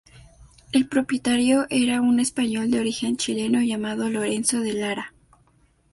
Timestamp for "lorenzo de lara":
4.09-5.13